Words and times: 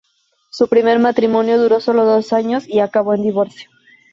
Su 0.49 0.67
primer 0.67 0.97
matrimonio 0.97 1.61
duró 1.61 1.79
solo 1.79 2.05
dos 2.05 2.33
años 2.33 2.67
y 2.67 2.79
acabó 2.79 3.13
en 3.13 3.21
divorcio. 3.21 3.69